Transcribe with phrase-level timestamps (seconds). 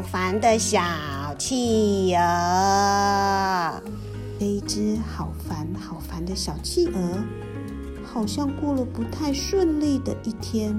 [0.00, 0.80] 烦的小
[1.38, 3.82] 企鹅。
[4.38, 7.22] 这一只好烦好烦的小企鹅，
[8.04, 10.74] 好像过了不太顺利的一天。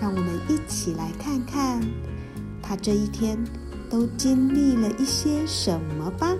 [0.00, 1.80] 让我们一起来看看，
[2.62, 3.38] 它这一天
[3.88, 6.34] 都经历了一些什么吧。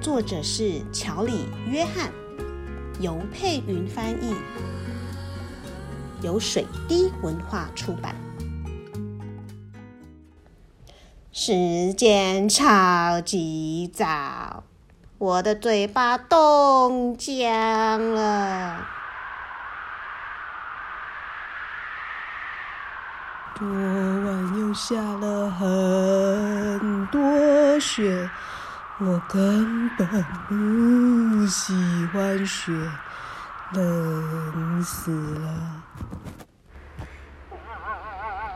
[0.00, 2.10] 作者是乔里·约翰，
[3.00, 4.34] 由佩云翻译，
[6.22, 8.16] 由水滴文化出版。
[11.42, 14.62] 时间超级早，
[15.16, 18.86] 我的嘴巴冻僵了。
[23.54, 28.28] 昨晚又下了很多雪。
[28.98, 30.06] 我根本
[30.46, 31.72] 不喜
[32.12, 32.70] 欢雪，
[33.72, 35.48] 冷死了。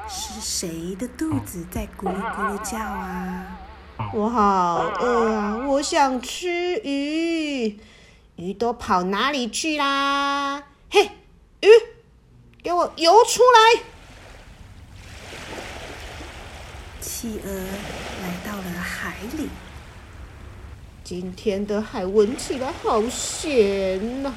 [0.09, 3.59] 是谁的肚子在咕噜咕噜叫啊？
[4.13, 5.67] 我好饿啊！
[5.67, 7.79] 我想吃鱼，
[8.37, 10.65] 鱼都跑哪里去啦？
[10.91, 11.11] 嘿，
[11.61, 11.69] 鱼，
[12.63, 13.83] 给我游出来！
[17.01, 19.49] 企鹅来到了海里。
[21.03, 24.35] 今天的海闻起来好咸呐！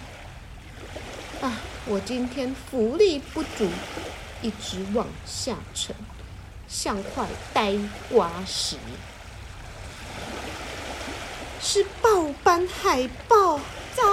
[1.42, 1.54] 啊，
[1.86, 3.68] 我今天浮力不足，
[4.42, 5.96] 一直往下沉，
[6.68, 7.76] 像块呆
[8.12, 8.78] 瓜石。
[11.60, 13.58] 是豹斑海豹，
[13.96, 14.04] 糟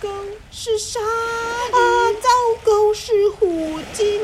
[0.00, 0.08] 糕！
[0.52, 1.02] 是鲨鱼，
[1.72, 2.28] 啊，糟
[2.64, 2.92] 糕！
[2.92, 4.20] 是虎鲸，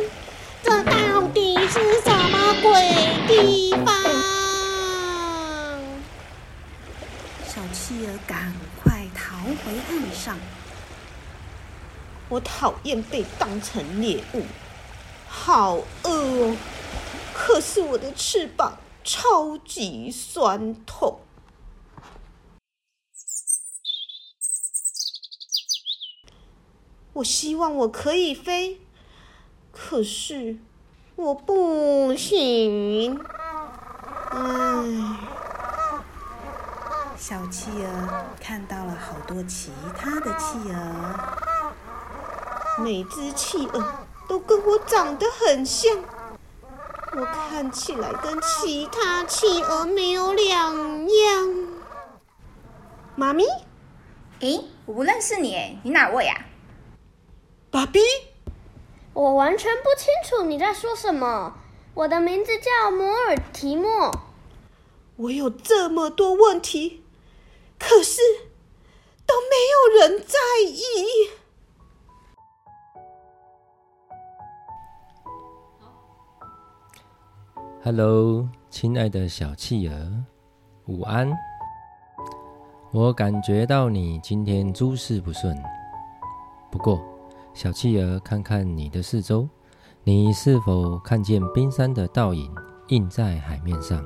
[0.63, 3.95] 这到底是什么鬼地方？
[7.47, 10.37] 小企鹅，赶快逃回岸上！
[12.29, 14.45] 我讨厌被当成猎物，
[15.35, 16.57] 好饿哦！
[17.35, 21.21] 可是我的翅膀超级酸痛。
[27.15, 28.81] 我希望我可以飞，
[29.73, 30.59] 可是
[31.17, 33.19] 我不行。
[34.31, 35.19] 唉。
[37.17, 41.17] 小企鹅看到了好多其他的企鹅，
[42.83, 43.95] 每只企鹅
[44.29, 45.97] 都跟我长得很像，
[47.13, 51.67] 我看起来跟其他企鹅没有两样。
[53.15, 53.45] 妈咪，
[54.41, 56.47] 诶，我不认识你，你哪位呀？
[57.71, 58.01] 爸比，
[59.13, 61.55] 我完全不清楚你在说什么。
[61.95, 64.11] 我的名字叫摩尔提莫。
[65.17, 67.05] 我有这么多问题。
[67.79, 68.21] 可是
[77.85, 80.13] Hello，亲爱的小企鹅，
[80.87, 81.29] 午安。
[82.93, 85.61] 我感觉到你今天诸事不顺。
[86.71, 87.03] 不过，
[87.53, 89.49] 小企鹅，看看你的四周，
[90.05, 92.55] 你是否看见冰山的倒影
[92.87, 94.01] 映在海面上，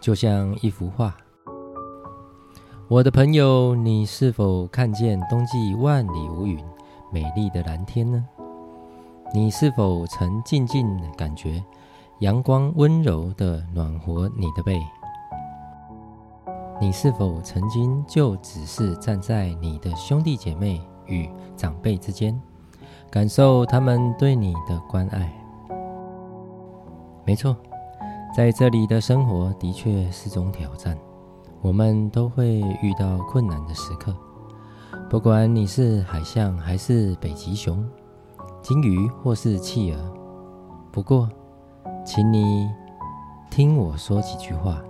[0.00, 1.12] 就像一幅画？
[2.86, 6.64] 我的朋友，你是否看见冬季万里无云、
[7.12, 8.24] 美丽的蓝天呢？
[9.34, 10.86] 你是否曾静静
[11.16, 11.60] 感觉
[12.20, 14.80] 阳光温柔的暖和你的背？
[16.80, 21.28] 你是否曾经就只是站在你的兄弟姐妹与
[21.58, 22.40] 长辈之间，
[23.10, 25.30] 感受他们对你的关爱？
[27.26, 27.54] 没错，
[28.34, 30.96] 在这里的生活的确是种挑战。
[31.60, 34.16] 我们都会遇到困难的时刻，
[35.10, 37.86] 不管你是海象还是北极熊、
[38.62, 40.14] 鲸鱼或是企鹅。
[40.90, 41.28] 不过，
[42.06, 42.70] 请你
[43.50, 44.80] 听我说几句话，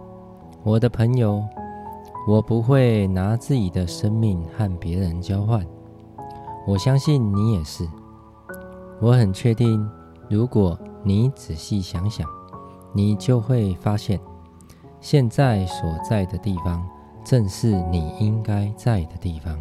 [0.62, 1.42] 我的朋友。
[2.28, 5.64] 我不会拿自己的生命和别人交换。
[6.66, 7.88] 我相信你也是。
[9.00, 9.88] 我很确定，
[10.28, 12.28] 如果你仔细想想，
[12.92, 14.20] 你就会发现。
[15.00, 16.84] 现在所在的地方，
[17.24, 19.56] 正是你应该在的地方。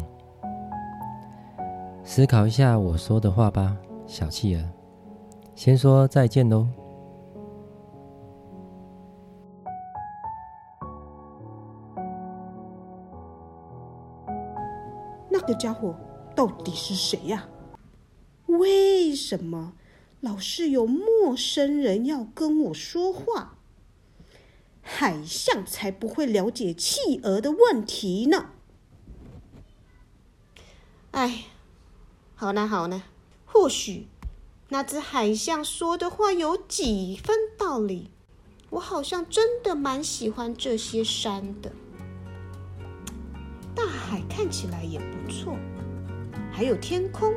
[2.02, 3.76] 思考一下我说的话吧，
[4.06, 4.62] 小企鹅。
[5.54, 6.66] 先说再见喽。
[15.46, 15.94] 个家伙
[16.34, 17.48] 到底是谁呀？
[18.46, 19.72] 为什么
[20.20, 23.56] 老是有陌生人要跟我说话？
[24.82, 28.50] 海象才不会了解企鹅的问题呢。
[31.10, 31.46] 哎，
[32.36, 33.02] 好呢好呢，
[33.44, 34.06] 或许
[34.68, 38.10] 那只海象说的话有几分道理。
[38.70, 41.72] 我好像真的蛮喜欢这些山的，
[44.28, 45.56] 看起来也不错，
[46.52, 47.32] 还有天空，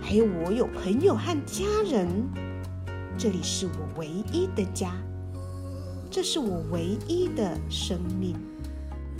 [0.00, 2.08] 还有我有朋友和家人，
[3.16, 4.92] 这里是我唯一的家，
[6.10, 8.36] 这是我唯一的生命，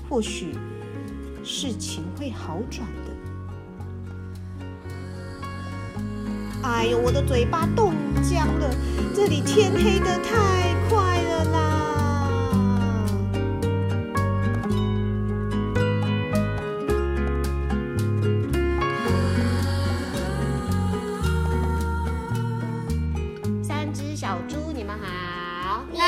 [0.08, 0.54] 或许
[1.42, 3.14] 事情会好转的。
[6.62, 7.92] 哎呦，我的嘴巴冻
[8.22, 8.74] 僵了，
[9.14, 10.73] 这里天黑的太
[24.24, 25.84] 小猪，你们好！
[25.92, 26.06] 你好。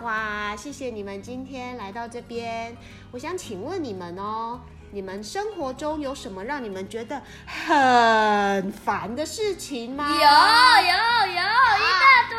[0.00, 2.74] 哇，谢谢你们今天来到这边。
[3.10, 4.58] 我想请问你们哦，
[4.92, 10.08] 你们生活中有什么让你们觉得很烦的事情吗？
[10.08, 12.38] 有有有，一大堆，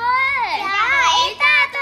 [0.58, 1.78] 有一大堆，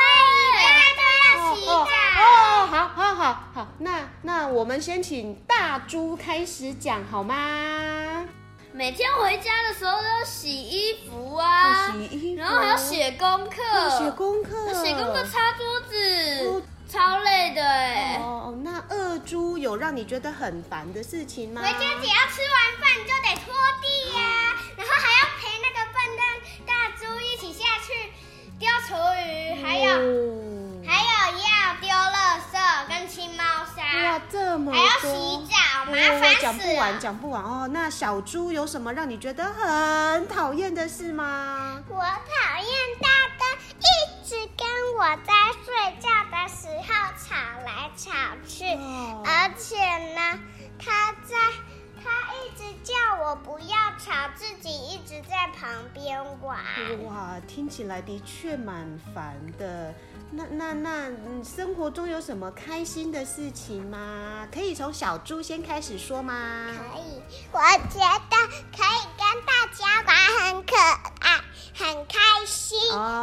[0.59, 1.93] 一大堆要洗哦澡。
[2.21, 3.23] 哦，好，好，好，
[3.53, 8.27] 好，那那我们先请大猪开始讲好吗？
[8.73, 11.10] 每天回家的时候都要洗衣服
[13.11, 18.17] 写功课，要写功课，写功课擦桌哦子，超累的哎。
[18.21, 21.61] 哦，那二猪有让你觉得很烦的事情吗？
[21.61, 26.25] 回家只要吃完饭就得拖地呀、然后还要陪那个笨蛋
[26.65, 28.13] 大猪一起下去
[28.57, 28.95] 丢厨
[29.27, 30.47] 余，还有、哦
[30.83, 33.43] 还有要丢垃圾跟清猫
[33.75, 37.69] 砂哇，，这么还要洗澡，麻哦烦讲不完，讲不完哦。
[37.71, 41.83] 那小猪有什么让你觉得很讨厌的事吗？
[41.87, 42.03] 我
[53.31, 56.59] 我不要吵，自己一直在旁边玩。
[57.05, 58.85] 哇，听起来的确蛮
[59.15, 59.93] 烦的。
[60.31, 64.45] 那那那，嗯生活中有什么开心的事情吗？
[64.53, 66.67] 可以从小猪先开始说吗？
[66.77, 67.21] 可以，
[67.53, 68.35] 我觉得
[68.75, 70.75] 可以跟大家玩，很可
[71.21, 71.39] 爱，
[71.73, 73.20] 很开心，哦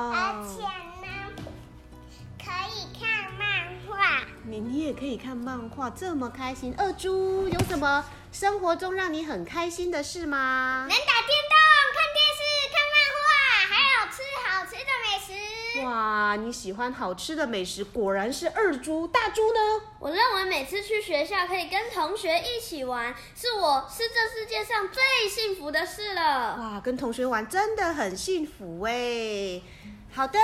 [4.99, 6.75] 可以看漫画，这么开心。
[6.77, 10.91] 二猪有什么生活中让你很开心的事吗能？
[10.91, 11.55] 打电动、
[11.95, 12.43] 看电视、
[12.75, 13.23] 看漫画，
[13.69, 15.87] 还有吃好吃的美食。
[15.87, 19.07] 哇，你喜欢好吃的美食，果然是二猪。
[19.07, 19.61] 大猪呢？
[20.01, 26.57] 我认为每次去学校可以跟同学一起玩，是我是这世界上最幸福的事了。
[26.57, 29.63] 哇，跟同学玩真的很幸福哎。
[30.11, 30.41] 好的，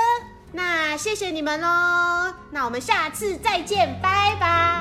[0.55, 2.33] 那谢谢你们喽。
[2.51, 4.74] 那我们下次再见，拜拜。